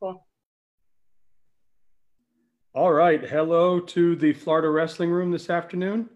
[0.00, 0.26] Cool.
[2.74, 3.26] All right.
[3.26, 6.10] Hello to the Florida Wrestling Room this afternoon.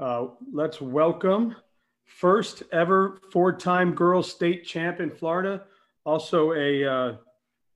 [0.00, 1.54] Uh, let's welcome
[2.04, 5.62] first ever four-time girls state champ in Florida,
[6.04, 7.16] also a uh,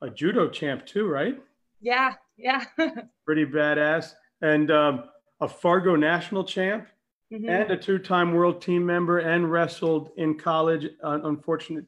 [0.03, 1.39] a judo champ too, right?
[1.81, 2.65] Yeah, yeah.
[3.25, 4.13] Pretty badass,
[4.43, 5.05] and um,
[5.41, 6.89] a Fargo national champ,
[7.33, 7.49] mm-hmm.
[7.49, 10.87] and a two-time world team member, and wrestled in college.
[11.05, 11.87] Uh, unfortunately,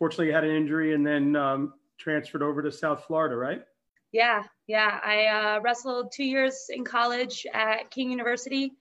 [0.00, 3.62] fortunately, had an injury, and then um, transferred over to South Florida, right?
[4.12, 5.00] Yeah, yeah.
[5.04, 8.72] I uh, wrestled two years in college at King University,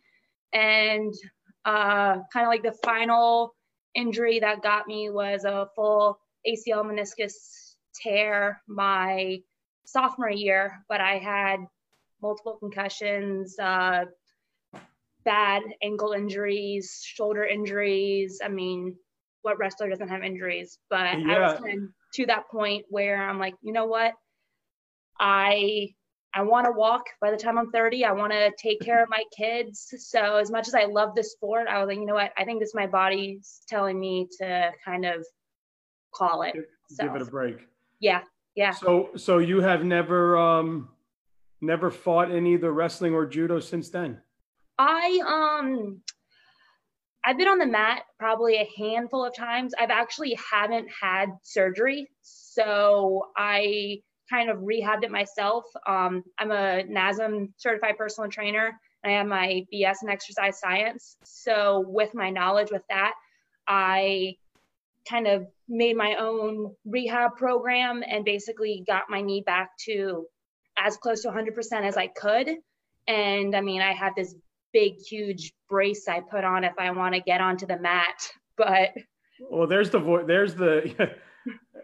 [0.54, 1.14] and
[1.66, 3.56] uh, kind of like the final
[3.96, 9.40] injury that got me was a full ACL meniscus tear my
[9.86, 11.58] sophomore year, but I had
[12.22, 14.06] multiple concussions, uh,
[15.26, 18.42] bad ankle injuries, shoulder injuries.
[18.44, 18.96] I mean,
[19.42, 20.78] what wrestler doesn't have injuries?
[20.90, 21.36] But yeah.
[21.36, 24.14] I was kind of to that point where I'm like, you know what?
[25.20, 25.90] I
[26.36, 28.06] I want to walk by the time I'm 30.
[28.06, 29.94] I want to take care of my kids.
[30.00, 32.32] So as much as I love the sport, I was like, you know what?
[32.38, 35.24] I think this my body's telling me to kind of
[36.14, 36.54] call it.
[36.54, 37.58] Give, so, give it a break.
[38.00, 38.22] Yeah.
[38.56, 38.72] Yeah.
[38.72, 40.90] So so you have never um
[41.62, 44.22] never fought in either wrestling or judo since then?
[44.78, 46.02] I um
[47.26, 49.74] I've been on the mat probably a handful of times.
[49.80, 52.10] I've actually haven't had surgery.
[52.22, 55.64] So I kind of rehabbed it myself.
[55.88, 58.78] Um, I'm a NASM certified personal trainer.
[59.06, 61.18] I have my BS in exercise science.
[61.24, 63.14] So with my knowledge with that,
[63.68, 64.36] I
[65.08, 70.26] kind of made my own rehab program and basically got my knee back to
[70.78, 72.50] as close to 100% as I could.
[73.08, 74.34] And I mean, I have this
[74.74, 78.30] big, huge brace I put on if I want to get onto the mat.
[78.58, 78.92] But
[79.40, 80.26] well, there's the voice.
[80.28, 81.16] There's the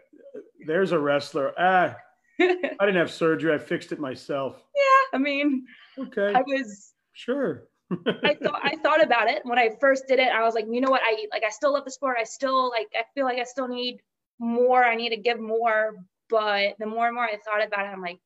[0.66, 1.52] there's a wrestler.
[1.58, 1.96] Ah,
[2.38, 2.46] I
[2.80, 3.54] didn't have surgery.
[3.54, 4.62] I fixed it myself.
[4.80, 5.66] Yeah, I mean,
[5.98, 6.32] okay.
[6.34, 7.68] I was sure.
[8.06, 10.28] I thought I thought about it when I first did it.
[10.28, 11.02] I was like, you know what?
[11.04, 12.16] I like I still love the sport.
[12.18, 14.00] I still like I feel like I still need
[14.38, 14.82] more.
[14.82, 15.96] I need to give more.
[16.28, 18.20] But the more and more I thought about it, I'm like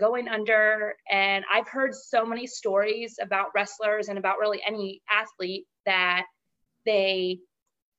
[0.00, 0.94] going under.
[1.10, 6.24] And I've heard so many stories about wrestlers and about really any athlete that
[6.84, 7.38] they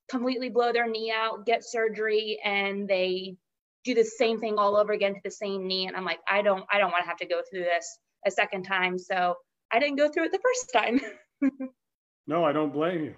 [0.09, 3.35] completely blow their knee out, get surgery, and they
[3.83, 5.87] do the same thing all over again to the same knee.
[5.87, 8.31] And I'm like, I don't, I don't want to have to go through this a
[8.31, 8.97] second time.
[8.97, 9.35] So
[9.71, 10.99] I didn't go through it the first time.
[12.27, 13.15] no, I don't blame you.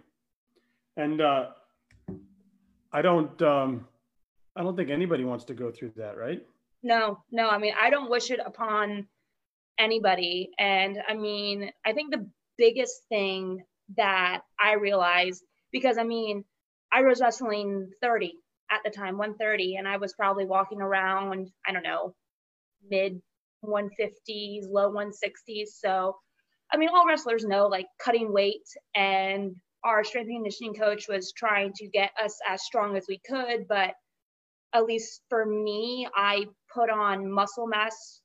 [0.98, 1.48] And uh,
[2.92, 3.88] I don't, um,
[4.56, 6.42] I don't think anybody wants to go through that, right?
[6.88, 7.50] No, no.
[7.50, 9.08] I mean, I don't wish it upon
[9.80, 10.52] anybody.
[10.60, 13.64] And I mean, I think the biggest thing
[13.98, 16.46] that I realized, because I mean,
[16.92, 18.34] I was wrestling 30
[18.72, 22.14] at the time 130 and i was probably walking around i don't know
[22.90, 23.22] mid
[23.66, 26.16] 150s low 160s so
[26.74, 31.34] i mean all wrestlers know like cutting weight and our strength and conditioning coach was
[31.34, 33.94] trying to get us as strong as we could but
[34.74, 38.22] at least for me i put on muscle mass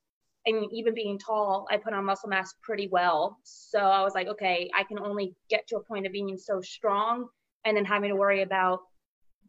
[0.47, 3.39] I mean, even being tall, I put on muscle mass pretty well.
[3.45, 6.61] So I was like, okay, I can only get to a point of being so
[6.61, 7.29] strong
[7.65, 8.81] and then having to worry about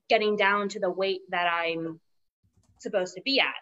[0.07, 1.99] getting down to the weight that I'm
[2.79, 3.55] supposed to be at.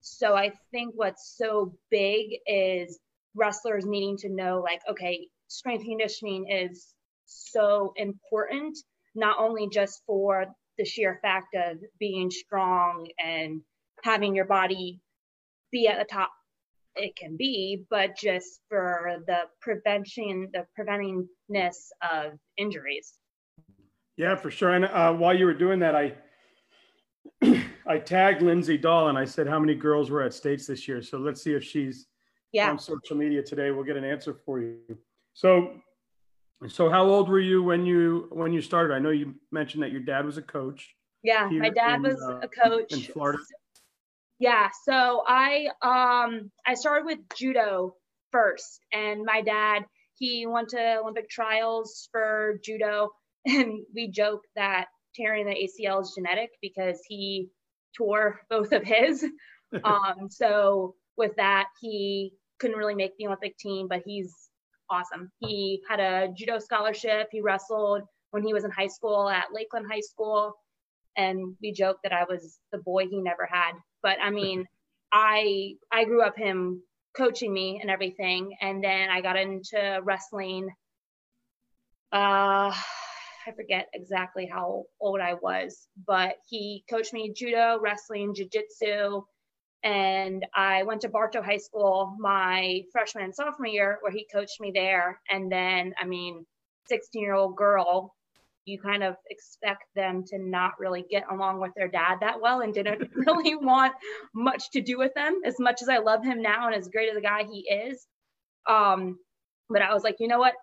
[0.00, 2.98] So I think what's so big is
[3.34, 6.94] wrestlers needing to know like, okay, strength conditioning is
[7.26, 8.78] so important,
[9.14, 10.46] not only just for
[10.78, 13.60] the sheer fact of being strong and
[14.02, 15.00] having your body
[15.70, 16.30] be at the top
[16.98, 23.14] it can be, but just for the prevention, the preventingness of injuries.
[24.16, 24.70] Yeah, for sure.
[24.70, 26.14] And uh, while you were doing that, I
[27.86, 31.00] I tagged Lindsay Dahl and I said how many girls were at states this year.
[31.02, 32.06] So let's see if she's
[32.52, 32.70] yeah.
[32.70, 33.70] on social media today.
[33.70, 34.78] We'll get an answer for you.
[35.34, 35.74] So,
[36.66, 38.92] so how old were you when you when you started?
[38.92, 40.94] I know you mentioned that your dad was a coach.
[41.22, 43.38] Yeah, my dad in, was uh, a coach in Florida.
[44.38, 47.94] Yeah, so I um I started with judo
[48.30, 53.10] first, and my dad he went to Olympic trials for judo
[53.46, 57.48] and we joke that tearing the ACL is genetic because he
[57.96, 59.24] tore both of his.
[59.84, 64.34] um, so with that, he couldn't really make the Olympic team, but he's
[64.90, 65.30] awesome.
[65.40, 67.28] He had a judo scholarship.
[67.30, 70.54] He wrestled when he was in high school at Lakeland High School.
[71.16, 73.72] And we joked that I was the boy he never had.
[74.02, 74.66] But I mean,
[75.12, 76.82] I I grew up him
[77.16, 78.56] coaching me and everything.
[78.60, 80.68] And then I got into wrestling
[82.12, 82.72] uh
[83.46, 89.22] I forget exactly how old I was, but he coached me judo, wrestling, jujitsu,
[89.82, 94.60] And I went to Bartow High School my freshman and sophomore year, where he coached
[94.60, 95.20] me there.
[95.30, 96.44] And then, I mean,
[96.88, 98.14] 16 year old girl,
[98.68, 102.60] you kind of expect them to not really get along with their dad that well
[102.60, 103.94] and didn't really want
[104.34, 107.10] much to do with them as much as I love him now and as great
[107.10, 108.06] as a guy he is.
[108.68, 109.18] Um,
[109.70, 110.54] but I was like, you know what?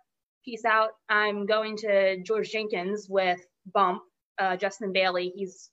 [0.45, 0.91] Peace out.
[1.09, 3.39] I'm going to George Jenkins with
[3.73, 4.03] Bump,
[4.37, 5.33] uh, Justin Bailey.
[5.35, 5.69] He's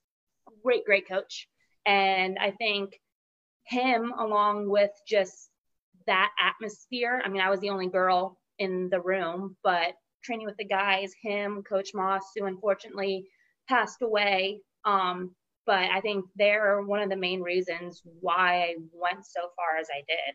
[0.49, 1.47] a great, great coach.
[1.85, 2.99] And I think
[3.65, 5.51] him, along with just
[6.07, 10.57] that atmosphere, I mean, I was the only girl in the room, but training with
[10.57, 13.27] the guys, him, Coach Moss, who unfortunately
[13.69, 14.61] passed away.
[14.85, 15.35] Um,
[15.67, 19.89] but I think they're one of the main reasons why I went so far as
[19.91, 20.35] I did.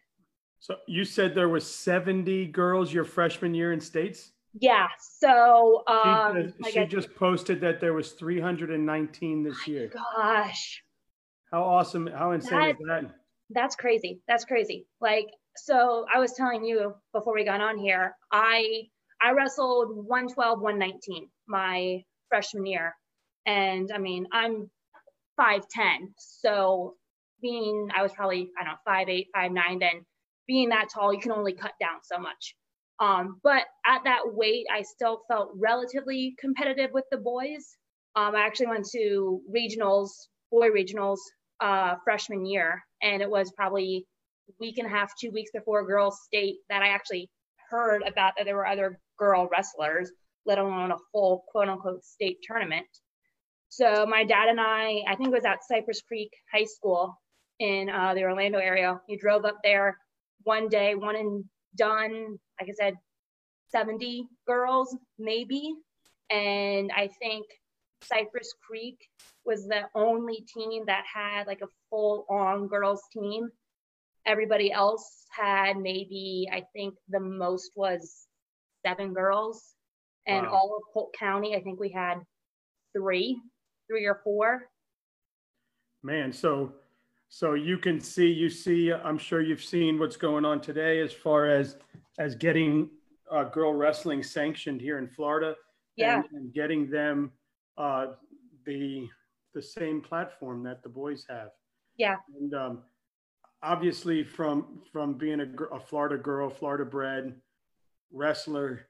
[0.60, 4.32] So you said there was 70 girls your freshman year in states?
[4.60, 4.88] Yeah.
[5.20, 9.92] So um, she, just, she just posted that there was 319 this year.
[9.94, 10.84] Gosh.
[11.52, 12.08] How awesome!
[12.08, 13.16] How insane that, is that?
[13.52, 14.20] That's crazy.
[14.28, 14.86] That's crazy.
[15.00, 18.16] Like so, I was telling you before we got on here.
[18.32, 18.90] I
[19.22, 22.94] I wrestled 112, 119 my freshman year.
[23.46, 24.70] And I mean, I'm
[25.40, 25.62] 5'10.
[26.18, 26.96] So
[27.42, 30.06] being, I was probably, I don't know, 5'8, 5'9 then.
[30.48, 32.56] Being that tall, you can only cut down so much.
[33.00, 37.78] Um, but at that weight, I still felt relatively competitive with the boys.
[38.16, 40.10] Um, I actually went to regionals,
[40.52, 41.20] boy regionals,
[41.60, 44.06] uh, freshman year, and it was probably
[44.60, 47.30] week and a half, two weeks before girls' state that I actually
[47.70, 50.12] heard about that there were other girl wrestlers,
[50.46, 52.88] let alone a full quote unquote state tournament.
[53.70, 57.14] So my dad and I, I think it was at Cypress Creek High School
[57.60, 59.00] in uh, the Orlando area.
[59.08, 59.98] He drove up there
[60.44, 61.44] one day, one and
[61.76, 62.94] done, like I said,
[63.70, 65.74] 70 girls maybe.
[66.30, 67.46] And I think
[68.04, 68.98] Cypress Creek
[69.46, 73.50] was the only team that had like a full on girls team.
[74.26, 78.27] Everybody else had maybe, I think the most was
[78.86, 79.76] seven girls,
[80.26, 80.54] and wow.
[80.54, 82.16] all of Polk County, I think we had
[82.96, 83.40] three,
[83.88, 84.70] three or four.
[86.04, 86.74] Man, so
[87.30, 91.12] so you can see, you see, I'm sure you've seen what's going on today as
[91.12, 91.78] far as
[92.20, 92.90] as getting
[93.32, 95.56] uh, girl wrestling sanctioned here in Florida.
[95.96, 96.18] Yeah.
[96.18, 97.32] And, and getting them
[97.78, 98.08] uh,
[98.66, 99.08] the
[99.54, 101.50] the same platform that the boys have.
[101.98, 102.18] Yeah.
[102.40, 102.84] And um,
[103.64, 107.34] obviously, from from being a, a Florida girl, Florida bred,
[108.12, 108.88] wrestler,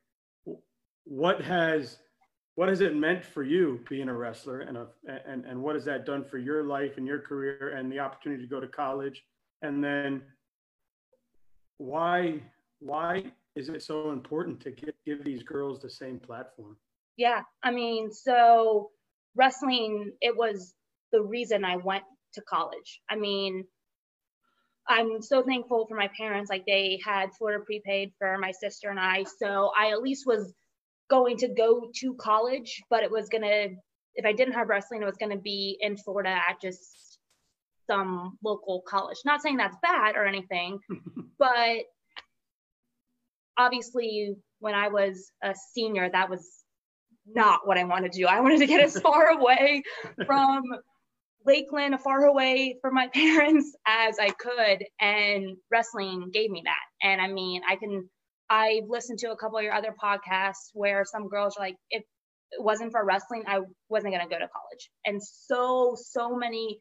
[1.05, 1.99] what has
[2.55, 4.87] what has it meant for you being a wrestler and a,
[5.27, 8.41] and and what has that done for your life and your career and the opportunity
[8.41, 9.23] to go to college?
[9.61, 10.21] And then
[11.77, 12.41] why
[12.79, 14.71] why is it so important to
[15.05, 16.77] give these girls the same platform?
[17.15, 18.91] Yeah i mean so
[19.35, 20.73] wrestling it was
[21.11, 22.03] the reason i went
[22.33, 23.01] to college.
[23.09, 23.65] I mean
[24.89, 26.49] I'm so thankful for my parents.
[26.49, 29.23] Like they had Florida prepaid for my sister and I.
[29.23, 30.53] So I at least was
[31.09, 33.75] going to go to college, but it was going to,
[34.15, 37.19] if I didn't have wrestling, it was going to be in Florida at just
[37.87, 39.17] some local college.
[39.25, 40.79] Not saying that's bad or anything,
[41.39, 41.83] but
[43.57, 46.45] obviously when I was a senior, that was
[47.25, 48.25] not what I wanted to do.
[48.25, 49.83] I wanted to get as far away
[50.25, 50.63] from
[51.45, 57.07] Lakeland, as far away from my parents as I could, and wrestling gave me that.
[57.07, 58.09] And I mean, I can.
[58.49, 62.03] I've listened to a couple of your other podcasts where some girls are like, if
[62.51, 64.89] it wasn't for wrestling, I wasn't gonna go to college.
[65.05, 66.79] And so, so many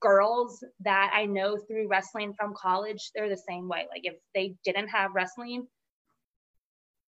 [0.00, 3.86] girls that I know through wrestling from college, they're the same way.
[3.90, 5.66] Like if they didn't have wrestling,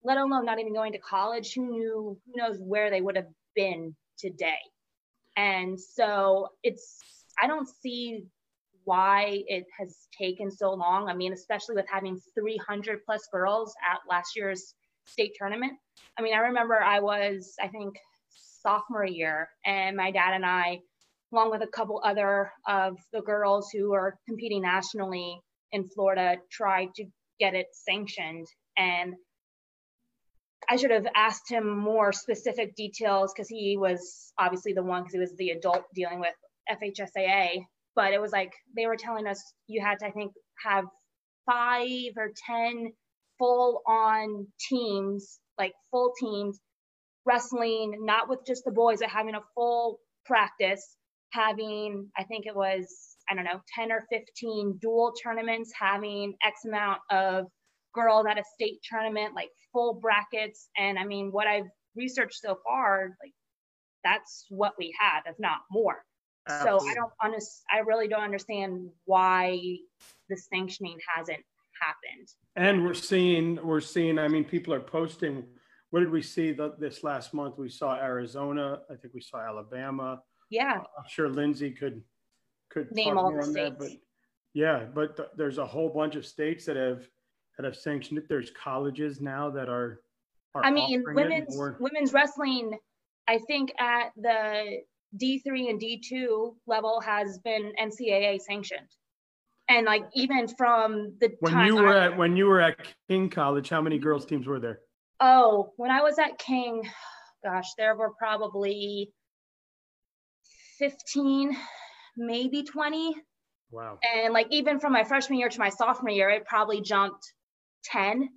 [0.04, 3.28] let alone not even going to college, who knew, who knows where they would have
[3.56, 4.60] been today.
[5.40, 7.00] And so it's,
[7.42, 8.26] I don't see
[8.84, 11.08] why it has taken so long.
[11.08, 14.74] I mean, especially with having 300 plus girls at last year's
[15.06, 15.74] state tournament.
[16.18, 17.96] I mean, I remember I was, I think,
[18.62, 20.80] sophomore year, and my dad and I,
[21.32, 25.40] along with a couple other of the girls who are competing nationally
[25.72, 27.06] in Florida, tried to
[27.40, 28.46] get it sanctioned.
[28.78, 29.14] And
[30.68, 35.14] I should have asked him more specific details because he was obviously the one because
[35.14, 36.34] he was the adult dealing with
[36.70, 37.66] FHSAA.
[37.96, 40.86] But it was like they were telling us you had to, I think, have
[41.46, 42.94] five or 10
[43.38, 46.60] full on teams, like full teams,
[47.26, 50.96] wrestling, not with just the boys, but having a full practice,
[51.32, 52.86] having, I think it was,
[53.30, 57.46] I don't know, 10 or 15 dual tournaments, having X amount of
[57.94, 60.70] girls at a state tournament, like full brackets.
[60.78, 63.34] And I mean, what I've researched so far, like
[64.04, 66.04] that's what we have, if not more.
[66.48, 66.80] Absolutely.
[66.80, 69.60] So I don't honest I really don't understand why
[70.30, 71.44] the sanctioning hasn't
[71.82, 72.28] happened.
[72.56, 75.44] And we're seeing we're seeing I mean people are posting
[75.92, 77.58] what did we see the, this last month?
[77.58, 80.22] We saw Arizona, I think we saw Alabama.
[80.52, 80.78] Yeah.
[80.78, 82.04] Uh, I'm sure Lindsay could
[82.70, 83.56] could name all the states.
[83.56, 83.90] That, but
[84.54, 87.08] yeah, but th- there's a whole bunch of states that have
[87.60, 88.30] that have sanctioned it.
[88.30, 90.00] There's colleges now that are.
[90.56, 92.72] are I mean, women's women's wrestling.
[93.28, 94.78] I think at the
[95.22, 98.88] D3 and D2 level has been NCAA sanctioned.
[99.68, 102.78] And like even from the when you were I, at when you were at
[103.10, 104.80] King College, how many girls teams were there?
[105.20, 106.90] Oh, when I was at King,
[107.44, 109.12] gosh, there were probably
[110.78, 111.58] 15,
[112.16, 113.16] maybe 20.
[113.70, 114.00] Wow.
[114.16, 117.34] And like even from my freshman year to my sophomore year, it probably jumped
[117.86, 118.30] 10.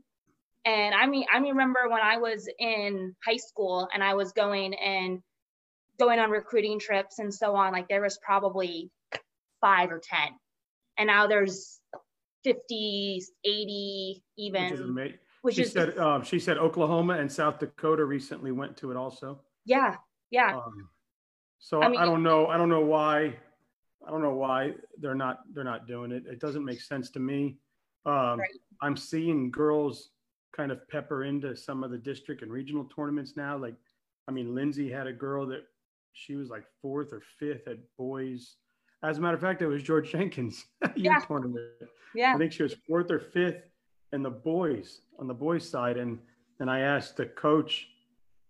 [0.64, 4.74] And I mean, I remember when I was in high school and I was going
[4.74, 5.20] and
[5.98, 8.90] going on recruiting trips and so on, like there was probably
[9.60, 10.18] five or 10.
[10.98, 11.80] And now there's
[12.44, 14.62] 50, 80, even.
[14.64, 15.18] Which is amazing.
[15.42, 18.96] Which she is, said um, she said Oklahoma and South Dakota recently went to it
[18.96, 19.40] also.
[19.64, 19.96] Yeah,
[20.30, 20.56] yeah.
[20.56, 20.88] Um,
[21.58, 22.46] so I, mean, I don't know.
[22.46, 23.34] I don't know why.
[24.06, 26.26] I don't know why they're not they're not doing it.
[26.26, 27.56] It doesn't make sense to me.
[28.04, 28.50] Um, right.
[28.80, 30.10] I'm seeing girls
[30.56, 33.56] kind of pepper into some of the district and regional tournaments now.
[33.56, 33.74] Like,
[34.28, 35.64] I mean, Lindsay had a girl that
[36.12, 38.56] she was like fourth or fifth at boys.
[39.02, 40.66] As a matter of fact, it was George Jenkins
[40.96, 41.18] yeah.
[41.20, 41.66] tournament.
[42.14, 42.34] Yeah.
[42.34, 43.62] I think she was fourth or fifth
[44.12, 45.96] in the boys on the boys side.
[45.96, 46.18] And
[46.60, 47.88] and I asked the coach,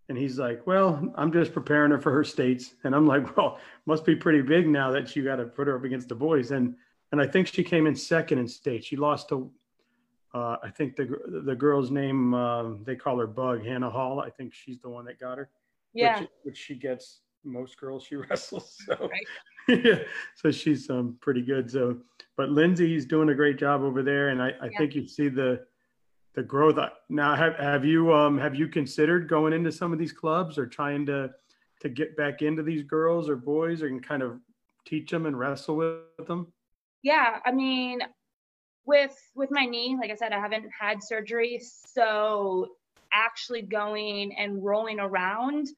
[0.09, 2.75] and he's like, Well, I'm just preparing her for her states.
[2.85, 5.76] And I'm like, Well, must be pretty big now that you got to put her
[5.76, 6.50] up against the boys.
[6.50, 6.75] And
[7.12, 8.85] and I think she came in second in state.
[8.85, 9.50] She lost to,
[10.35, 14.19] uh, I think the the girl's name uh, they call her Bug Hannah Hall.
[14.19, 15.50] I think she's the one that got her.
[15.92, 18.78] Yeah, which, which she gets most girls she wrestles.
[18.87, 19.26] So right.
[19.85, 19.99] yeah,
[20.35, 21.71] so she's um, pretty good.
[21.71, 21.99] So,
[22.37, 24.78] but Lindsay's doing a great job over there, and I, I yeah.
[24.78, 25.64] think you see the
[26.35, 26.78] the growth.
[27.11, 30.66] Now, have have you um have you considered going into some of these clubs or
[30.66, 31.31] trying to
[31.81, 34.40] to get back into these girls or boys, or can kind of
[34.87, 36.50] teach them and wrestle with them?
[37.02, 38.00] Yeah, I mean,
[38.85, 42.68] with with my knee, like I said, I haven't had surgery, so
[43.12, 45.68] actually going and rolling around,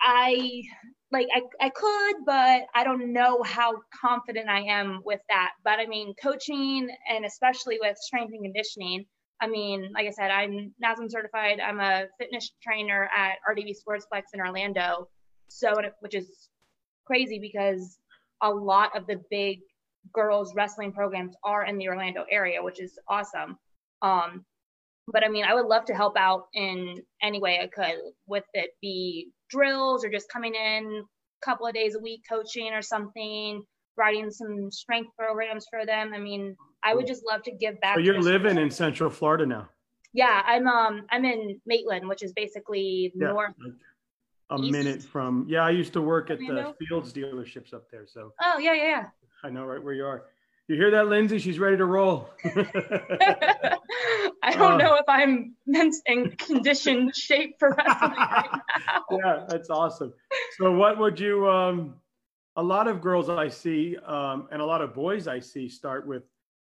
[0.00, 0.62] I
[1.10, 5.52] like I, I could, but I don't know how confident I am with that.
[5.64, 9.04] But I mean, coaching and especially with strength and conditioning,
[9.40, 11.60] I mean, like I said, I'm NASM certified.
[11.60, 15.08] I'm a fitness trainer at RDV Sportsplex in Orlando.
[15.48, 16.48] So, which is
[17.04, 17.98] crazy because
[18.42, 19.60] a lot of the big
[20.12, 23.56] girls wrestling programs are in the Orlando area, which is awesome.
[24.02, 24.44] Um,
[25.08, 28.44] but I mean, I would love to help out in any way I could, with
[28.54, 32.82] it be drills or just coming in a couple of days a week coaching or
[32.82, 33.62] something,
[33.96, 36.12] writing some strength programs for them.
[36.14, 37.96] I mean, I would just love to give back.
[37.96, 39.68] So you're living in Central Florida now.
[40.14, 43.28] Yeah, I'm um I'm in Maitland, which is basically yeah.
[43.28, 43.54] north
[44.52, 44.72] a East?
[44.72, 45.46] minute from.
[45.48, 48.06] Yeah, I used to work at the Fields dealerships up there.
[48.06, 48.32] So.
[48.40, 49.04] Oh yeah, yeah, yeah.
[49.44, 50.26] I know right where you are.
[50.68, 51.38] You hear that, Lindsay?
[51.38, 52.30] She's ready to roll.
[52.44, 53.78] I
[54.52, 55.56] don't uh, know if I'm
[56.06, 59.02] in condition shape for wrestling right now.
[59.10, 60.12] Yeah, that's awesome.
[60.58, 61.48] So, what would you?
[61.48, 61.94] Um,
[62.56, 66.06] a lot of girls I see, um, and a lot of boys I see, start
[66.06, 66.22] with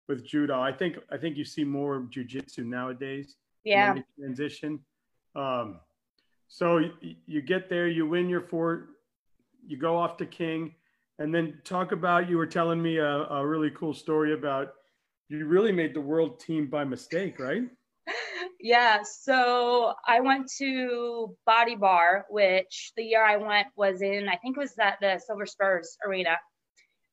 [0.08, 0.62] with judo.
[0.62, 3.36] I think I think you see more jujitsu nowadays.
[3.64, 3.96] Yeah.
[4.18, 4.80] Transition.
[5.36, 5.80] Um,
[6.48, 6.82] so
[7.26, 8.88] you, get there, you win your fort,
[9.66, 10.74] you go off to King,
[11.20, 14.74] and then talk about you were telling me a, a really cool story about
[15.30, 17.64] you really made the world team by mistake, right?
[18.60, 24.36] Yeah, so I went to Body Bar, which the year I went was in, I
[24.38, 26.38] think it was at the Silver Spurs Arena.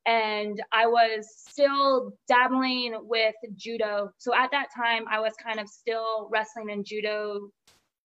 [0.06, 4.10] And I was still dabbling with judo.
[4.16, 7.50] So at that time, I was kind of still wrestling in judo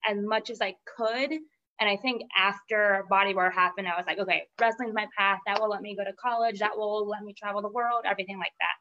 [0.08, 1.32] as much as I could.
[1.32, 5.40] And I think after Body Bar happened, I was like, okay, wrestling's my path.
[5.46, 6.60] That will let me go to college.
[6.60, 8.76] That will let me travel the world, everything like that.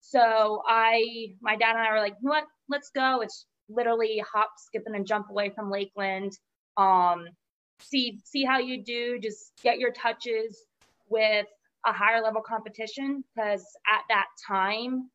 [0.00, 2.44] So I, my dad and I were like, you know what?
[2.68, 3.20] Let's go.
[3.20, 6.32] It's literally hop, skip, and jump away from Lakeland.
[6.76, 7.26] Um,
[7.80, 9.18] see, see how you do.
[9.20, 10.58] Just get your touches
[11.08, 11.46] with
[11.86, 15.08] a higher level competition because at that time,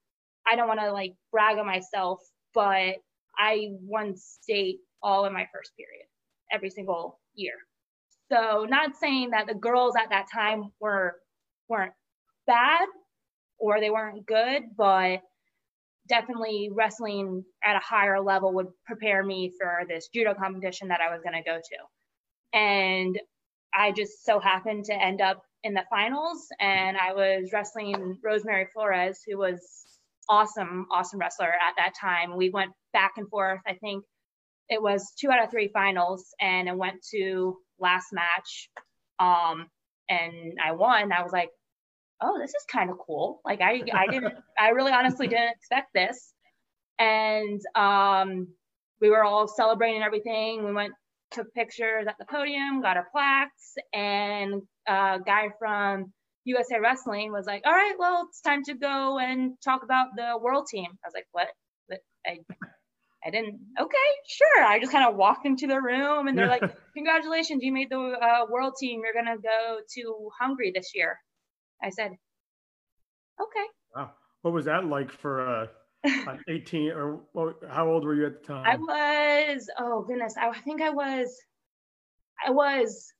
[0.47, 2.19] I don't want to like brag on myself,
[2.53, 2.95] but
[3.37, 6.05] I won state all in my first period
[6.51, 7.53] every single year.
[8.31, 11.15] So not saying that the girls at that time were
[11.67, 11.93] weren't
[12.47, 12.87] bad
[13.59, 15.21] or they weren't good, but
[16.07, 21.13] definitely wrestling at a higher level would prepare me for this judo competition that I
[21.13, 22.57] was going to go to.
[22.57, 23.19] And
[23.73, 28.67] I just so happened to end up in the finals, and I was wrestling Rosemary
[28.73, 29.59] Flores, who was
[30.29, 32.37] awesome, awesome wrestler at that time.
[32.37, 33.59] We went back and forth.
[33.67, 34.03] I think
[34.69, 38.69] it was two out of three finals, and it went to last match.
[39.19, 39.67] Um,
[40.09, 41.11] and I won.
[41.11, 41.49] I was like,
[42.21, 43.41] oh, this is kind of cool.
[43.45, 46.33] Like I, I didn't, I really honestly didn't expect this.
[46.99, 48.47] And um,
[49.01, 50.65] we were all celebrating everything.
[50.65, 50.93] We went,
[51.31, 56.11] took pictures at the podium, got our plaques, and a guy from
[56.43, 60.37] USA Wrestling was like, all right, well, it's time to go and talk about the
[60.41, 60.87] world team.
[60.87, 61.47] I was like, what?
[62.27, 62.39] I,
[63.25, 63.97] I didn't, okay,
[64.27, 64.63] sure.
[64.63, 66.63] I just kind of walked into the room and they're like,
[66.95, 69.01] congratulations, you made the uh, world team.
[69.03, 71.17] You're going to go to Hungary this year.
[71.83, 72.11] I said,
[73.41, 73.65] okay.
[73.95, 74.11] Wow.
[74.41, 75.65] What was that like for
[76.05, 78.65] uh, 18 or well, how old were you at the time?
[78.65, 81.37] I was, oh goodness, I think I was,
[82.45, 83.13] I was,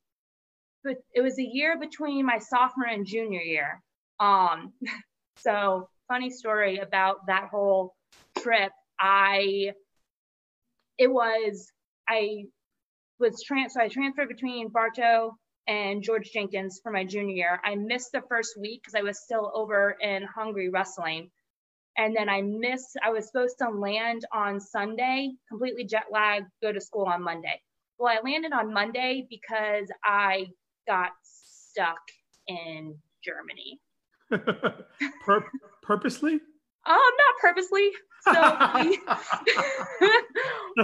[0.84, 3.82] but it was a year between my sophomore and junior year.
[4.20, 4.74] Um,
[5.40, 7.96] so funny story about that whole
[8.40, 8.72] trip.
[9.00, 9.74] I,
[11.00, 11.72] it was,
[12.08, 12.44] I
[13.20, 15.36] was trans, so I transferred between Bartow
[15.68, 17.62] and George Jenkins for my junior year.
[17.64, 21.32] I missed the first week because I was still over in Hungary wrestling.
[21.98, 26.72] And then I missed, I was supposed to land on Sunday, completely jet lagged, go
[26.72, 27.62] to school on Monday.
[27.98, 30.48] Well, I landed on Monday because I
[30.88, 32.00] got stuck
[32.48, 33.80] in Germany.
[35.26, 35.50] Pur-
[35.82, 36.40] purposely?
[36.86, 37.92] Um, not purposely.
[38.24, 38.34] So
[38.84, 39.00] we,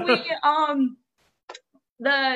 [0.06, 0.98] we um
[2.00, 2.36] the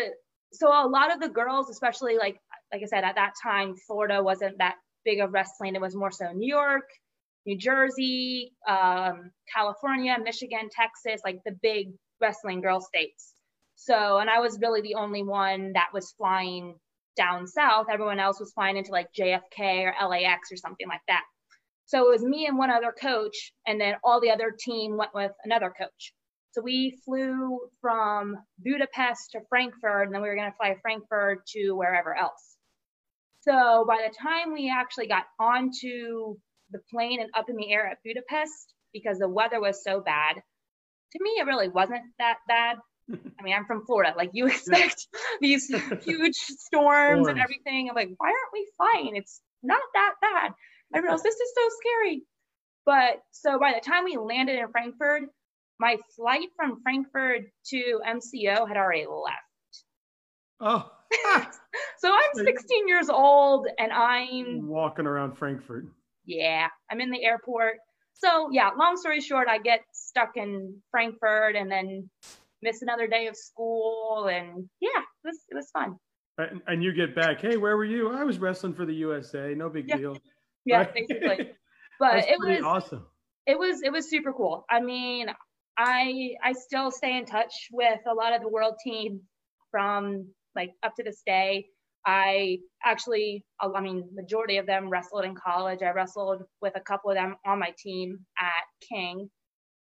[0.51, 2.39] so a lot of the girls, especially like
[2.71, 4.75] like I said, at that time, Florida wasn't that
[5.05, 5.75] big of wrestling.
[5.75, 6.87] It was more so New York,
[7.45, 13.33] New Jersey, um, California, Michigan, Texas, like the big wrestling girl states.
[13.75, 16.75] So, and I was really the only one that was flying
[17.15, 17.87] down south.
[17.91, 21.23] Everyone else was flying into like JFK or LAX or something like that.
[21.89, 25.09] So it was me and one other coach, and then all the other team went
[25.15, 26.13] with another coach.
[26.51, 31.47] So we flew from Budapest to Frankfurt, and then we were going to fly Frankfurt
[31.47, 32.57] to wherever else.
[33.41, 36.35] So by the time we actually got onto
[36.69, 40.35] the plane and up in the air at Budapest, because the weather was so bad,
[40.35, 42.77] to me, it really wasn't that bad.
[43.11, 44.13] I mean, I'm from Florida.
[44.15, 45.07] Like you expect
[45.41, 45.67] these
[46.03, 47.89] huge storms, storms, and everything.
[47.89, 49.15] I'm like, why aren't we flying?
[49.15, 50.51] It's not that bad.
[50.93, 52.23] I realized this is so scary.
[52.85, 55.23] But so by the time we landed in Frankfurt,
[55.79, 59.83] my flight from Frankfurt to MCO had already left.
[60.59, 60.89] Oh.
[61.99, 65.85] so I'm 16 years old and I'm walking around Frankfurt.
[66.25, 67.77] Yeah, I'm in the airport.
[68.13, 72.09] So yeah, long story short, I get stuck in Frankfurt and then
[72.61, 75.95] miss another day of school and yeah, it was it was fun.
[76.37, 78.11] And, and you get back, hey, where were you?
[78.11, 79.97] I was wrestling for the USA, no big yeah.
[79.97, 80.17] deal.
[80.65, 80.93] Yeah, right?
[80.93, 81.51] basically.
[81.99, 83.05] But it was awesome.
[83.45, 84.65] It was it was super cool.
[84.69, 85.27] I mean,
[85.77, 89.19] I I still stay in touch with a lot of the world team
[89.69, 91.65] from like up to this day.
[92.05, 95.81] I actually, I mean, majority of them wrestled in college.
[95.81, 99.29] I wrestled with a couple of them on my team at King,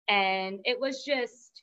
[0.09, 1.63] and it was just,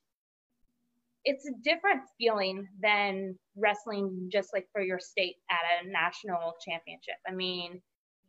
[1.23, 7.17] it's a different feeling than wrestling just like for your state at a national championship.
[7.27, 7.81] I mean,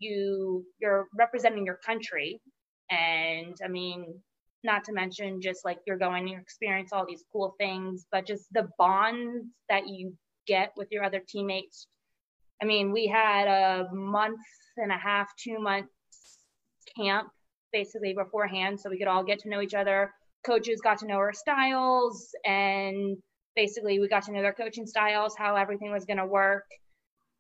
[0.03, 2.41] you you're representing your country,
[2.91, 4.21] and I mean,
[4.65, 8.53] not to mention just like you're going to experience all these cool things, but just
[8.53, 10.15] the bonds that you
[10.47, 11.87] get with your other teammates.
[12.61, 14.41] I mean, we had a month
[14.77, 15.91] and a half, two months
[16.97, 17.29] camp
[17.73, 20.13] basically beforehand so we could all get to know each other.
[20.45, 23.17] Coaches got to know our styles and
[23.57, 26.65] basically we got to know their coaching styles, how everything was going to work.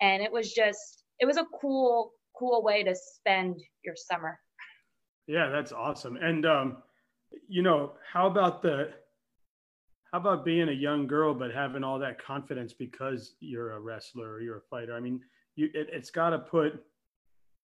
[0.01, 4.38] And it was just, it was a cool, cool way to spend your summer.
[5.28, 6.16] Yeah, that's awesome.
[6.16, 6.78] And um,
[7.48, 8.90] you know, how about the
[10.12, 14.33] how about being a young girl but having all that confidence because you're a wrestler
[14.33, 14.94] or you're a fighter?
[14.94, 15.20] I mean,
[15.55, 16.85] you it, it's got to put,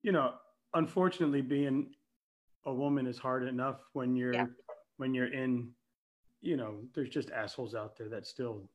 [0.02, 0.34] you know,
[0.74, 1.90] unfortunately, being
[2.64, 4.46] a woman is hard enough when you're yeah.
[4.98, 5.70] when you're in,
[6.40, 8.70] you know, there's just assholes out there that still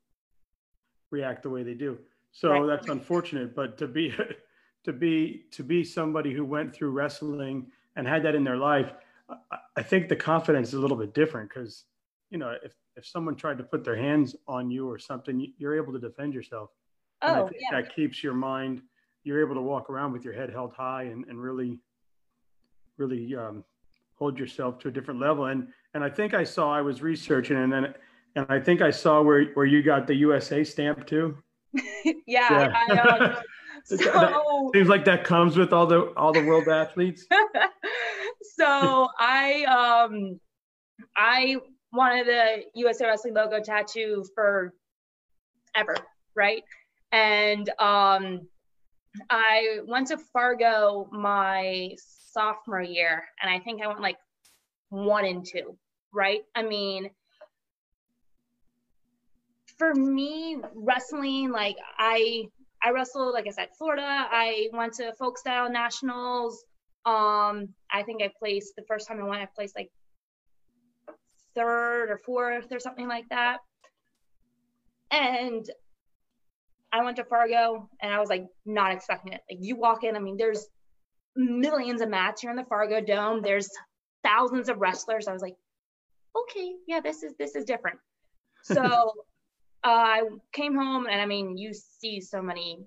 [1.11, 1.97] react the way they do.
[2.33, 2.67] So right.
[2.67, 3.55] that's unfortunate.
[3.55, 4.13] But to be
[4.83, 8.93] to be to be somebody who went through wrestling and had that in their life
[9.75, 11.85] I think the confidence is a little bit different because,
[12.29, 15.75] you know, if, if someone tried to put their hands on you or something, you're
[15.75, 16.69] able to defend yourself.
[17.21, 17.81] Oh, yeah.
[17.81, 18.81] That keeps your mind,
[19.23, 21.79] you're able to walk around with your head held high and, and really,
[22.97, 23.63] really um,
[24.15, 25.45] hold yourself to a different level.
[25.45, 27.93] And, and I think I saw, I was researching and then,
[28.35, 31.37] and I think I saw where, where you got the USA stamp too.
[31.73, 32.13] yeah.
[32.27, 32.73] yeah.
[32.89, 33.35] I, um,
[33.97, 37.25] so seems like that comes with all the all the world athletes.
[38.55, 40.39] so I um
[41.17, 41.57] I
[41.91, 44.73] wanted the USA Wrestling logo tattoo for
[45.75, 45.95] ever,
[46.35, 46.63] right?
[47.11, 48.47] And um
[49.29, 51.95] I went to Fargo my
[52.31, 54.17] sophomore year and I think I went like
[54.89, 55.77] one and two,
[56.13, 56.41] right?
[56.55, 57.09] I mean,
[59.77, 62.45] for me, wrestling, like I
[62.83, 64.03] I wrestled, like I said, Florida.
[64.05, 66.65] I went to folk style nationals.
[67.05, 69.89] Um, I think I placed the first time I went, I placed like
[71.55, 73.59] third or fourth or something like that.
[75.11, 75.65] And
[76.91, 79.41] I went to Fargo and I was like not expecting it.
[79.49, 80.65] Like you walk in, I mean, there's
[81.35, 83.41] millions of mats here in the Fargo Dome.
[83.41, 83.69] There's
[84.23, 85.27] thousands of wrestlers.
[85.27, 85.55] I was like,
[86.35, 87.99] okay, yeah, this is this is different.
[88.63, 89.13] So
[89.83, 92.85] uh, I came home and I mean, you see so many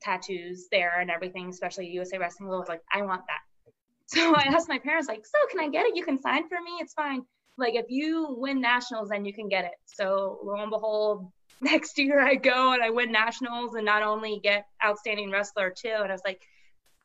[0.00, 2.50] tattoos there and everything, especially USA Wrestling.
[2.50, 3.40] I was like, I want that.
[4.06, 5.96] So I asked my parents, like, so can I get it?
[5.96, 6.72] You can sign for me.
[6.78, 7.22] It's fine.
[7.56, 9.72] Like if you win nationals, then you can get it.
[9.86, 11.32] So lo and behold,
[11.62, 15.88] next year I go and I win nationals and not only get outstanding wrestler too.
[15.88, 16.42] And I was like,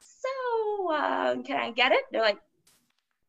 [0.01, 2.03] so uh, can I get it?
[2.11, 2.39] They're like,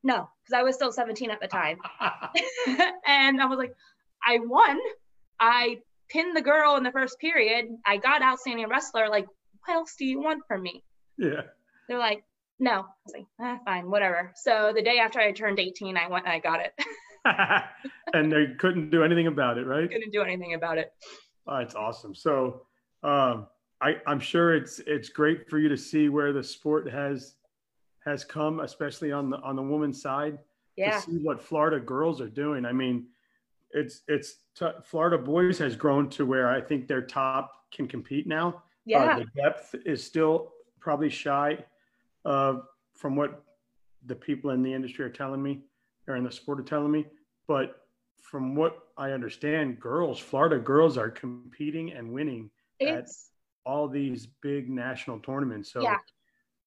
[0.02, 1.78] no, because I was still 17 at the time.
[3.06, 3.74] and I was like,
[4.26, 4.78] I won.
[5.40, 5.78] I
[6.10, 7.66] pinned the girl in the first period.
[7.86, 9.08] I got outstanding wrestler.
[9.08, 9.26] Like,
[9.64, 10.84] what else do you want from me?
[11.16, 11.42] Yeah.
[11.88, 12.22] They're like,
[12.58, 12.72] no.
[12.72, 14.32] I was like, ah, fine, whatever.
[14.36, 16.72] So the day after I turned 18, I went and I got it.
[18.14, 19.90] and they couldn't do anything about it, right?
[19.90, 20.92] Couldn't do anything about it.
[21.46, 22.14] Oh, that's awesome.
[22.14, 22.62] So
[23.02, 23.46] um,
[23.80, 27.34] I, I'm sure it's it's great for you to see where the sport has
[28.04, 30.38] has come, especially on the on the woman's side.
[30.76, 30.96] Yeah.
[30.96, 32.64] To see what Florida girls are doing.
[32.64, 33.06] I mean,
[33.72, 34.36] it's it's
[34.84, 38.48] Florida boys has grown to where I think their top can compete now.
[38.48, 39.04] Uh, Yeah.
[39.04, 41.64] Uh, the depth is still probably shy
[42.24, 42.54] uh,
[42.94, 43.44] from what
[44.06, 45.62] the people in the industry are telling me
[46.08, 47.06] or in the sport are telling me.
[47.46, 47.76] But
[48.22, 53.08] from what I understand, girls, Florida girls are competing and winning at
[53.66, 55.72] all these big national tournaments.
[55.72, 55.98] So Yeah.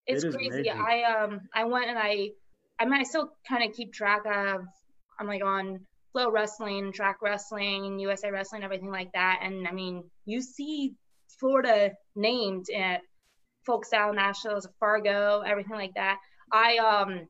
[0.07, 0.69] it's it crazy.
[0.69, 0.85] amazing.
[0.85, 2.29] I um I went and I
[2.79, 4.61] I mean I still kind of keep track of
[5.19, 9.41] I'm like on flow wrestling, track wrestling, USA wrestling, everything like that.
[9.43, 10.93] And I mean, you see
[11.39, 13.01] Florida named at
[13.65, 16.19] folk style nationals, Fargo, everything like that.
[16.51, 17.27] I um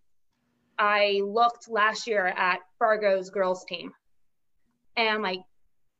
[0.77, 3.91] I looked last year at Fargo's girls team,
[4.97, 5.39] and like,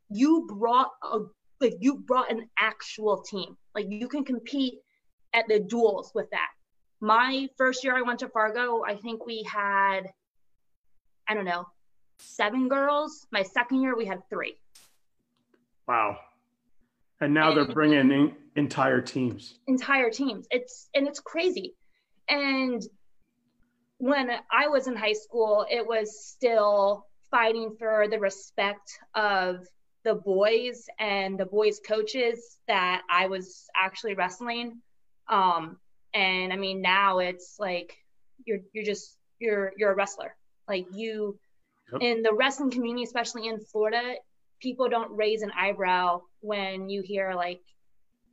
[0.10, 1.20] you brought a
[1.62, 3.56] like you brought an actual team.
[3.74, 4.76] Like you can compete
[5.34, 6.50] at the duels with that.
[7.00, 10.02] My first year I went to Fargo, I think we had,
[11.28, 11.66] I don't know,
[12.18, 13.26] seven girls.
[13.32, 14.58] My second year we had three.
[15.88, 16.18] wow.
[17.22, 19.58] And now they're bringing in entire teams.
[19.68, 20.46] entire teams.
[20.52, 21.74] It's and it's crazy.
[22.28, 22.82] And
[23.98, 29.66] when I was in high school, it was still fighting for the respect of
[30.04, 34.82] the boys and the boys coaches that I was actually wrestling.
[35.30, 35.78] Um,
[36.14, 37.96] and I mean now it's like
[38.46, 40.36] you're you're just you're you're a wrestler.
[40.68, 41.40] Like you
[41.94, 42.02] Yep.
[42.02, 44.16] in the wrestling community, especially in Florida,
[44.60, 47.62] people don't raise an eyebrow when you hear like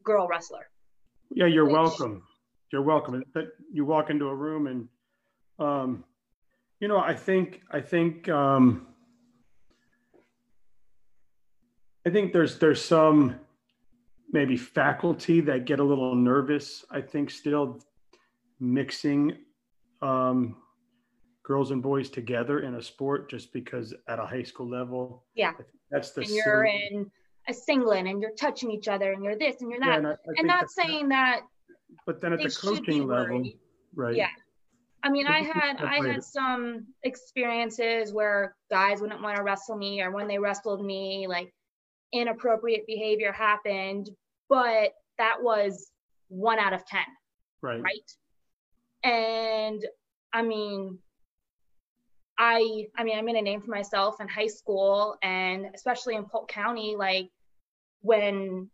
[0.02, 0.68] girl wrestler.
[1.30, 2.22] Yeah, you're Which- welcome.
[2.72, 3.22] You're welcome.
[3.34, 4.88] But you walk into a room and,
[5.58, 6.04] um,
[6.78, 8.86] you know, I think I think um,
[12.06, 13.36] I think there's there's some
[14.32, 16.84] maybe faculty that get a little nervous.
[16.90, 17.80] I think still
[18.60, 19.36] mixing
[20.00, 20.56] um,
[21.50, 25.24] girls and boys together in a sport just because at a high school level.
[25.34, 25.54] Yeah.
[25.90, 27.10] that's the and you're silly- in
[27.48, 30.20] a singlet and you're touching each other and you're this and you're Yeah, that.
[30.24, 31.40] I- I and not saying that
[32.06, 33.44] but then at the coaching level,
[33.96, 34.14] right?
[34.14, 34.28] Yeah.
[35.02, 40.00] I mean, I had I had some experiences where guys wouldn't want to wrestle me,
[40.02, 41.52] or when they wrestled me, like
[42.12, 44.08] inappropriate behavior happened.
[44.48, 45.90] But that was
[46.28, 47.08] one out of ten,
[47.60, 47.82] right.
[47.82, 48.08] right?
[49.02, 49.84] And
[50.32, 51.00] I mean,
[52.40, 56.24] I I mean, I made a name for myself in high school, and especially in
[56.24, 57.28] Polk County, like
[58.00, 58.70] when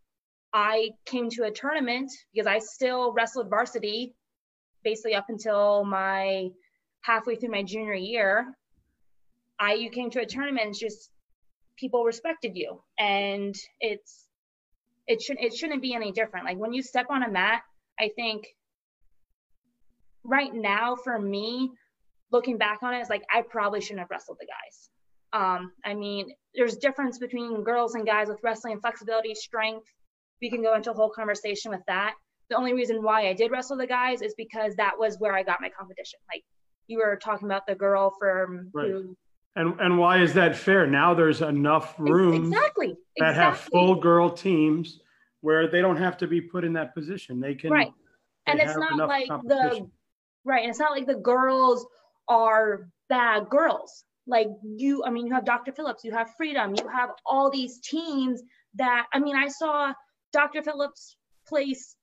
[0.53, 4.15] I came to a tournament because I still wrestled varsity
[4.85, 6.49] basically up until my
[7.01, 8.55] halfway through my junior year.
[9.59, 11.11] I you came to a tournament, it's just
[11.77, 14.29] people respected you, and it's
[15.09, 16.47] it should it shouldn't be any different.
[16.47, 17.63] Like when you step on a mat,
[17.99, 18.47] I think
[20.23, 21.73] right now for me,
[22.33, 24.91] looking back on it, it's like I probably shouldn't have wrestled the guys.
[25.33, 29.87] Um, I mean, there's difference between girls and guys with wrestling flexibility, strength.
[30.41, 32.15] We can go into a whole conversation with that.
[32.49, 35.43] the only reason why I did wrestle the guys is because that was where I
[35.43, 36.21] got my competition.
[36.33, 36.45] Like
[36.87, 38.91] you were talking about the girl from Right.
[38.91, 39.17] who
[39.57, 40.87] And and why is that fair?
[40.87, 45.01] Now there's enough room exactly that have full girl teams
[45.41, 47.41] where they don't have to be put in that position.
[47.41, 47.93] They can right
[48.47, 49.89] and it's not like the
[50.45, 51.87] right and it's not like the girls
[52.29, 54.05] are bad girls.
[54.29, 57.79] Like you i mean you have dr phillips you have freedom you have all these
[57.79, 58.43] teams
[58.75, 59.93] that i mean i saw
[60.33, 61.95] dr phillips place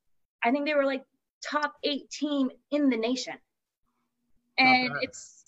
[0.42, 1.04] i think they were like
[1.44, 3.34] top eight team in the nation.
[4.58, 5.44] And it's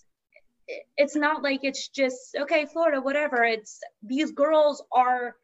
[0.97, 3.43] it's not like it's just okay florida whatever.
[3.43, 5.35] It's these girls are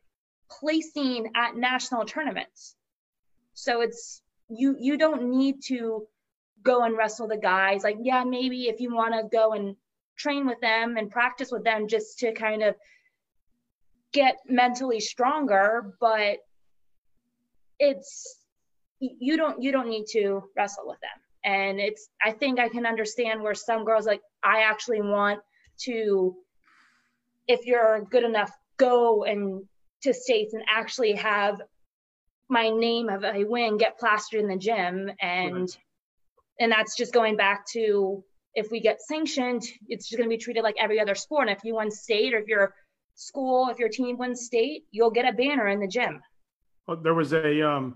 [0.50, 2.76] placing at national tournaments.
[3.54, 6.08] So it's you you don't need to
[6.64, 9.76] go and wrestle the guys like yeah maybe if you want to go and
[10.18, 12.76] train with them and practice with them just to kind of
[14.14, 16.38] get mentally stronger but
[17.80, 18.38] it's
[19.00, 21.10] you don't you don't need to wrestle with them
[21.44, 25.40] and it's i think i can understand where some girls like i actually want
[25.80, 26.36] to
[27.48, 29.64] if you're good enough go and
[30.04, 31.62] to states and actually have
[32.50, 35.78] my name of a win get plastered in the gym and Right.
[36.62, 38.24] And that's just going back to
[38.56, 41.58] if we get sanctioned it's just going to be treated like every other sport and
[41.58, 42.74] if you win state or if your
[43.16, 46.22] school if your team wins state you'll get a banner in the gym
[46.88, 47.96] Oh, there was a um,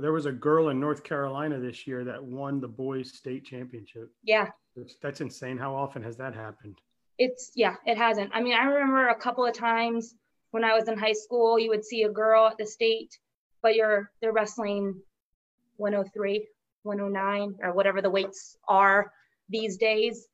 [0.00, 4.10] there was a girl in North Carolina this year that won the boys state championship.
[4.22, 5.58] yeah That's, that's insane.
[5.58, 6.78] How often has that happened?
[7.18, 10.14] it's yeah it hasn't i mean i remember a couple of times
[10.52, 13.12] when i was in high school you would see a girl at the state
[13.62, 14.98] but you're they're wrestling
[15.76, 16.46] 103
[16.82, 19.12] 109 or whatever the weights are
[19.48, 20.26] these days.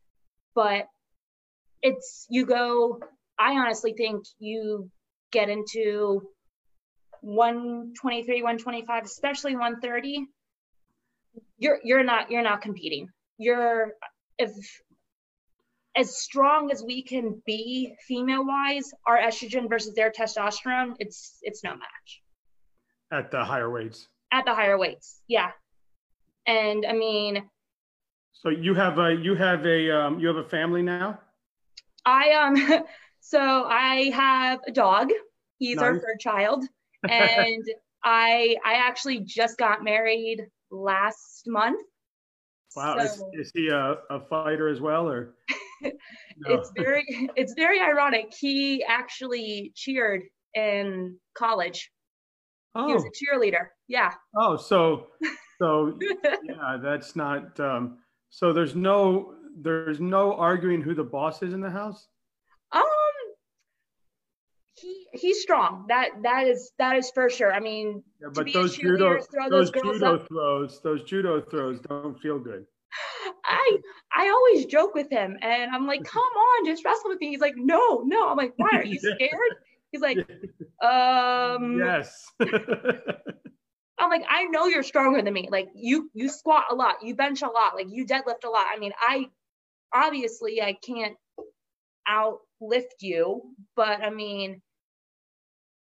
[0.54, 0.86] But
[1.80, 2.98] it's you go
[3.38, 4.90] i honestly think you
[5.30, 6.20] get into
[7.20, 10.26] 123 125 especially 130
[11.58, 13.08] you're you're not you're not competing.
[13.36, 13.92] You're
[14.38, 14.50] if
[15.96, 21.64] as strong as we can be female wise our estrogen versus their testosterone it's it's
[21.64, 22.22] no match.
[23.10, 24.06] At the higher weights.
[24.32, 25.50] at the higher weights yeah
[26.48, 27.48] and i mean
[28.32, 31.20] So you have a you have a um, you have a family now.
[32.06, 32.54] i um
[33.20, 35.08] so i have a dog.
[35.58, 36.64] He's our third child.
[37.08, 37.64] And
[38.04, 41.80] i i actually just got married last month.
[42.76, 45.34] Wow, is, So- is he a, a fighter as well, or?
[46.40, 46.54] No.
[46.54, 47.04] it's very
[47.40, 48.32] it's very ironic.
[48.44, 50.22] He actually cheered
[50.54, 51.90] in college.
[52.74, 53.64] He oh, was a cheerleader.
[53.88, 54.12] Yeah.
[54.36, 55.06] Oh, so
[55.58, 55.98] so
[56.44, 57.58] yeah, that's not.
[57.60, 57.98] Um,
[58.30, 62.08] so there's no there's no arguing who the boss is in the house.
[62.72, 62.82] Um,
[64.74, 65.86] he he's strong.
[65.88, 67.52] That that is that is for sure.
[67.52, 69.18] I mean, Yeah, but those judo
[69.50, 70.28] those those judo up.
[70.28, 72.66] throws those judo throws don't feel good.
[73.44, 73.78] I
[74.14, 77.40] I always joke with him, and I'm like, "Come on, just wrestle with me." He's
[77.40, 78.70] like, "No, no." I'm like, "Why?
[78.72, 79.54] Are you scared?"
[79.90, 80.18] He's like,
[80.82, 82.26] "Um." yes.
[83.98, 85.48] I'm like, "I know you're stronger than me.
[85.50, 88.66] Like, you you squat a lot, you bench a lot, like you deadlift a lot.
[88.72, 89.26] I mean, I
[89.92, 91.16] obviously I can't
[92.08, 93.42] outlift you,
[93.76, 94.62] but I mean,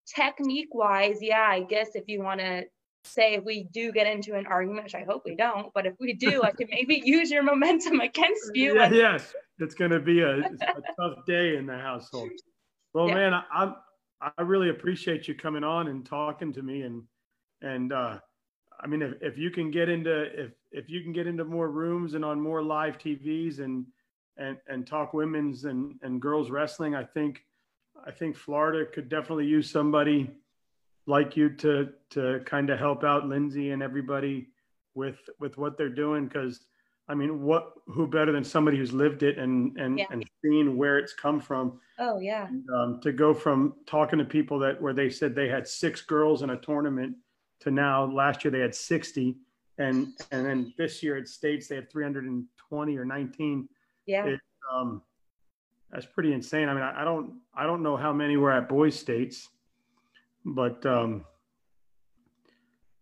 [0.08, 2.66] technique wise, yeah, I guess if you want to
[3.04, 5.94] say if we do get into an argument, which I hope we don't, but if
[6.00, 8.76] we do, I can maybe use your momentum against you.
[8.76, 10.44] yeah, and- yes, it's going to be a, a
[11.00, 12.32] tough day in the household.
[12.94, 13.14] Well, Yeah.
[13.16, 13.76] man, I, I'm
[14.22, 17.04] I really appreciate you coming on and talking to me, and
[17.66, 18.20] and uh,
[18.80, 21.70] I mean, if, if you can get into if if you can get into more
[21.70, 23.86] rooms and on more live TVs and
[24.38, 27.44] and and talk women's and and girls wrestling, I think
[28.06, 30.30] I think Florida could definitely use somebody
[31.08, 34.48] like you to to kind of help out Lindsay and everybody
[34.94, 36.66] with with what they're doing because
[37.08, 40.08] I mean, what who better than somebody who's lived it and and Yeah.
[40.12, 42.48] and seen where it's come from Oh yeah.
[42.74, 46.42] um, to go from talking to people that where they said they had six girls
[46.42, 47.16] in a tournament
[47.66, 49.36] to now last year they had 60
[49.78, 53.70] and and then this year at states they had 320 or 19
[54.06, 54.26] Yeah.
[54.28, 54.40] It-
[54.74, 55.04] um,
[55.92, 58.68] that's pretty insane i mean I, I don't i don't know how many were at
[58.68, 59.50] boys states
[60.44, 61.24] but um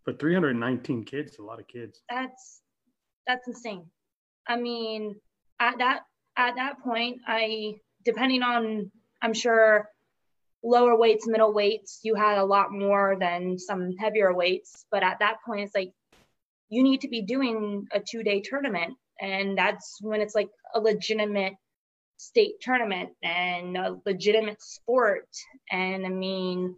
[0.06, 2.64] but 319 kids a lot of kids that's
[3.26, 3.86] that's insane.
[4.48, 5.16] I mean,
[5.62, 6.02] at that
[6.36, 9.88] at that point, I depending on I'm sure
[10.64, 15.20] lower weights, middle weights, you had a lot more than some heavier weights, but at
[15.20, 15.92] that point it's like
[16.70, 18.96] you need to be doing a two-day tournament.
[19.20, 21.54] And that's when it's like a legitimate
[22.18, 25.28] state tournament and a legitimate sport.
[25.72, 26.76] And I mean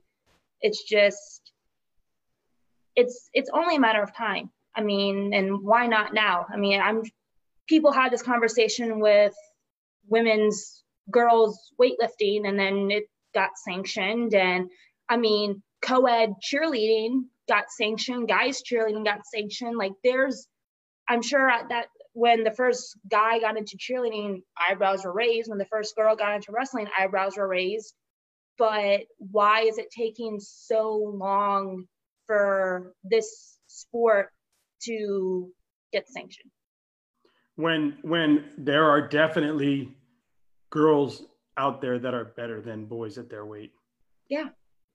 [0.62, 1.52] it's just
[2.96, 4.50] it's it's only a matter of time.
[4.76, 6.46] I mean, and why not now?
[6.52, 7.04] I mean, I'm
[7.68, 9.34] people had this conversation with
[10.08, 14.70] women's girls weightlifting and then it got sanctioned and
[15.08, 19.78] I mean, co-ed cheerleading got sanctioned, guys cheerleading got sanctioned.
[19.78, 20.48] Like there's
[21.08, 25.50] I'm sure that when the first guy got into cheerleading, eyebrows were raised.
[25.50, 27.94] When the first girl got into wrestling, eyebrows were raised.
[28.58, 31.86] But why is it taking so long
[32.26, 34.30] for this sport
[34.84, 35.52] to
[35.92, 36.52] get sanctioned?
[37.58, 39.96] When when there are definitely
[40.70, 41.24] girls
[41.58, 43.74] out there that are better than boys at their weight.
[44.30, 44.50] Yeah.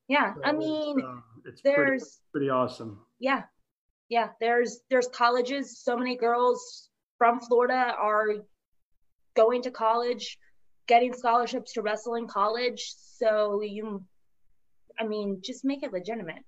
[0.09, 0.35] Yeah.
[0.35, 3.01] So I mean, it's, uh, it's there's pretty, pretty awesome.
[3.19, 3.43] Yeah.
[4.09, 4.29] Yeah.
[4.41, 8.27] There's there's colleges, so many girls from Florida are
[9.37, 10.39] going to college,
[10.87, 12.93] getting scholarships to wrestle in college.
[12.97, 14.03] So you,
[14.99, 16.45] I mean, just make it legitimate.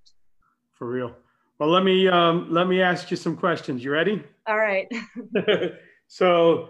[0.73, 1.15] For real.
[1.59, 3.83] Well, let me um, let me ask you some questions.
[3.83, 4.23] You ready?
[4.47, 4.87] All right.
[6.07, 6.69] so,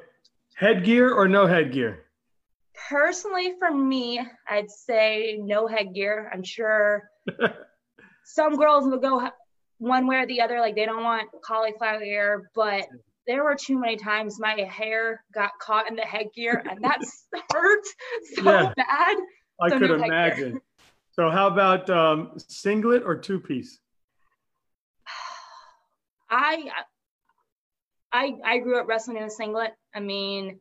[0.55, 2.02] headgear or no headgear?
[2.89, 6.29] Personally, for me, I'd say no headgear.
[6.33, 7.09] I'm sure
[8.25, 9.29] some girls will go
[9.77, 12.85] one way or the other, like they don't want cauliflower ear, but
[13.27, 16.99] there were too many times my hair got caught in the headgear and that
[17.53, 17.83] hurt
[18.35, 19.17] so yeah, bad.
[19.61, 20.43] I so could imagine.
[20.43, 20.61] Headgear.
[21.11, 23.79] So how about um, singlet or two piece?
[26.29, 26.69] I
[28.11, 29.73] I I grew up wrestling in a singlet.
[29.93, 30.59] I mean,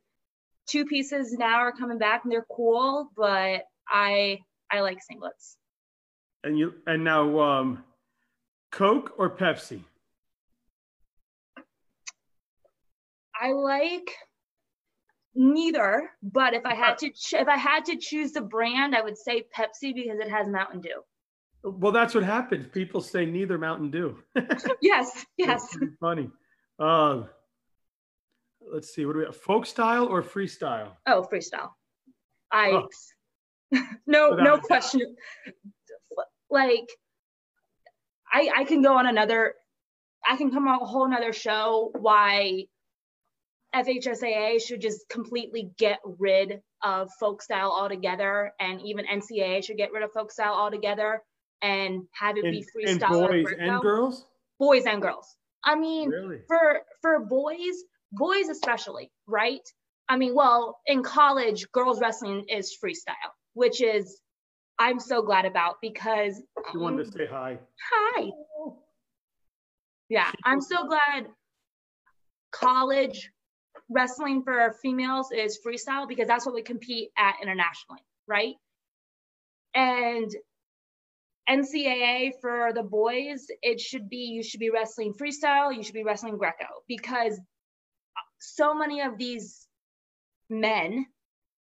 [0.67, 5.57] two pieces now are coming back and they're cool, but I I like singlets.
[6.45, 7.85] And you and now um
[8.71, 9.83] Coke or Pepsi?
[13.41, 14.11] I like
[15.35, 19.03] neither, but if I had to ch- if I had to choose the brand, I
[19.03, 21.03] would say Pepsi because it has Mountain Dew.
[21.65, 22.67] Well, that's what happens.
[22.73, 24.19] People say neither Mountain Dew.
[24.83, 25.77] yes, yes.
[26.01, 26.29] funny.
[26.79, 27.25] Uh,
[28.73, 29.05] let's see.
[29.05, 29.37] What do we have?
[29.37, 30.93] Folk style or freestyle?
[31.07, 31.71] Oh, freestyle.
[32.51, 32.89] I oh.
[34.07, 35.17] no uh, no question.
[36.51, 36.89] Like
[38.33, 39.55] I I can go on another.
[40.29, 42.65] I can come on a whole another show why
[43.75, 49.93] FHSAA should just completely get rid of folk style altogether, and even NCAA should get
[49.93, 51.23] rid of folk style altogether
[51.63, 53.31] and have it be freestyle.
[53.31, 54.27] And boys and girls.
[54.59, 55.37] Boys and girls.
[55.65, 56.39] I mean, really?
[56.47, 57.77] for for boys,
[58.13, 59.67] boys especially, right?
[60.09, 64.21] I mean, well, in college, girls wrestling is freestyle, which is
[64.79, 66.43] I'm so glad about because
[66.75, 67.59] you um, wanted to say hi.
[67.91, 68.31] Hi.
[70.09, 71.29] Yeah, I'm so glad
[72.51, 73.31] college
[73.89, 78.55] wrestling for females is freestyle because that's what we compete at internationally, right?
[79.75, 80.31] And
[81.49, 86.05] NCAA for the boys, it should be you should be wrestling freestyle, you should be
[86.05, 87.41] wrestling Greco because
[88.43, 89.67] so many of these
[90.51, 91.07] men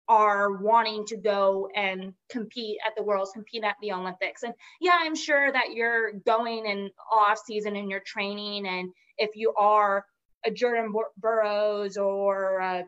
[0.09, 4.99] are wanting to go and compete at the worlds compete at the olympics and yeah
[5.01, 10.05] i'm sure that you're going in off season and you're training and if you are
[10.45, 12.83] a Jordan Bur- Burroughs or uh,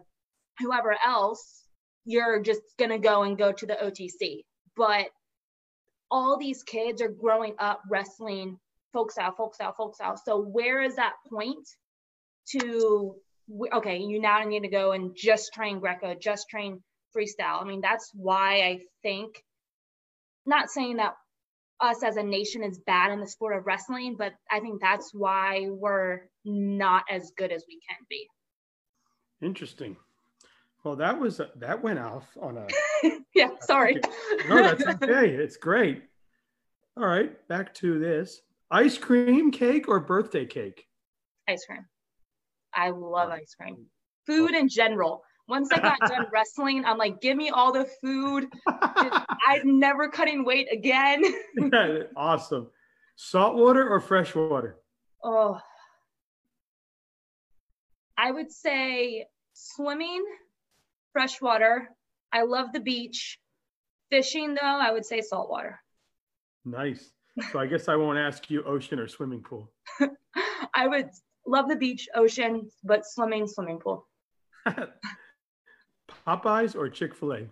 [0.58, 1.64] whoever else,
[2.04, 4.44] you're just gonna go and go to the OTC.
[4.76, 5.06] But
[6.10, 8.58] all these kids are growing up wrestling
[8.92, 10.16] folk style, folk style, folk style.
[10.16, 11.66] So where is that point
[12.50, 13.16] to
[13.72, 16.82] okay, you now need to go and just train Greco, just train
[17.16, 17.60] freestyle.
[17.60, 19.42] I mean, that's why I think
[20.46, 21.14] not saying that
[21.80, 25.12] us as a nation is bad in the sport of wrestling, but I think that's
[25.12, 28.26] why we're not as good as we can be.
[29.42, 29.96] Interesting.
[30.82, 32.66] Well, that was that went off on a.
[33.34, 34.00] yeah, sorry.
[34.48, 35.30] no, that's okay.
[35.30, 36.02] It's great.
[36.96, 40.86] All right, back to this: ice cream cake or birthday cake?
[41.48, 41.86] Ice cream.
[42.74, 43.86] I love ice cream.
[44.26, 48.46] Food in general once I got done wrestling, I'm like, give me all the food.
[48.66, 51.22] I'm never cutting weight again.
[52.16, 52.70] awesome.
[53.16, 54.78] Salt water or fresh water?
[55.22, 55.58] Oh,
[58.16, 60.24] I would say swimming,
[61.12, 61.90] fresh water.
[62.32, 63.38] I love the beach.
[64.10, 65.80] Fishing, though, I would say salt water.
[66.64, 67.10] Nice.
[67.52, 69.72] So I guess I won't ask you ocean or swimming pool.
[70.72, 71.10] I would
[71.46, 74.06] love the beach, ocean, but swimming, swimming pool.
[76.26, 77.46] Popeyes or Chick fil A?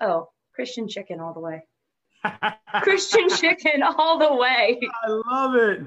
[0.00, 1.62] Oh, Christian chicken all the way.
[2.82, 4.80] Christian chicken all the way.
[5.04, 5.80] I love it.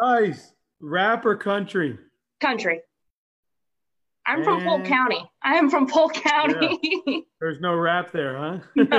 [0.00, 0.52] nice.
[0.80, 1.98] Rap or country?
[2.40, 2.80] Country.
[4.26, 4.44] I'm and...
[4.44, 5.30] from Polk County.
[5.42, 6.78] I am from Polk County.
[7.06, 7.18] Yeah.
[7.40, 8.58] There's no rap there, huh?
[8.76, 8.98] No.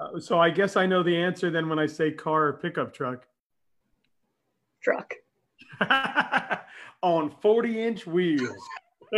[0.00, 2.94] uh, so I guess I know the answer then when I say car or pickup
[2.94, 3.26] truck.
[4.82, 5.14] Truck.
[7.02, 8.56] on 40 inch wheels.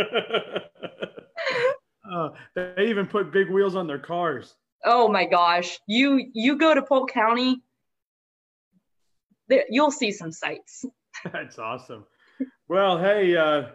[2.11, 4.55] uh, they even put big wheels on their cars.
[4.85, 5.79] Oh my gosh.
[5.87, 7.61] You you go to Polk County,
[9.49, 10.85] there, you'll see some sights.
[11.33, 12.05] That's awesome.
[12.69, 13.69] Well, hey, uh,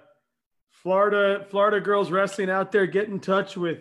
[0.71, 3.79] Florida Florida girls wrestling out there, get in touch with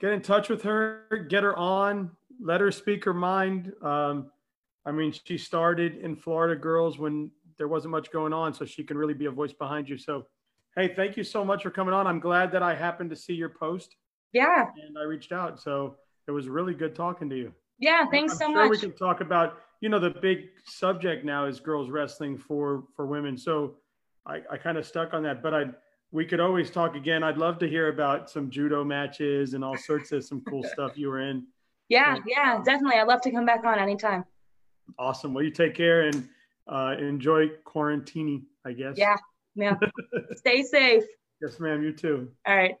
[0.00, 2.10] get in touch with her, get her on,
[2.40, 3.72] let her speak her mind.
[3.82, 4.30] Um,
[4.86, 7.30] I mean, she started in Florida girls when
[7.60, 9.98] there wasn't much going on, so she can really be a voice behind you.
[9.98, 10.24] So,
[10.76, 12.06] hey, thank you so much for coming on.
[12.06, 13.96] I'm glad that I happened to see your post.
[14.32, 14.64] Yeah.
[14.86, 15.60] And I reached out.
[15.60, 15.96] So
[16.26, 17.52] it was really good talking to you.
[17.78, 18.70] Yeah, thanks I'm so sure much.
[18.70, 23.04] We can talk about, you know, the big subject now is girls wrestling for for
[23.04, 23.36] women.
[23.36, 23.76] So
[24.24, 25.64] I, I kind of stuck on that, but I
[26.12, 27.22] we could always talk again.
[27.22, 30.96] I'd love to hear about some judo matches and all sorts of some cool stuff
[30.96, 31.46] you were in.
[31.90, 32.98] Yeah, yeah, definitely.
[32.98, 34.24] I'd love to come back on anytime.
[34.98, 35.34] Awesome.
[35.34, 36.26] Well, you take care and
[36.70, 38.96] uh, enjoy quarantining, I guess.
[38.96, 39.16] Yeah,
[39.54, 39.74] yeah.
[40.36, 41.04] Stay safe.
[41.42, 41.82] Yes, ma'am.
[41.82, 42.28] You too.
[42.46, 42.76] All right.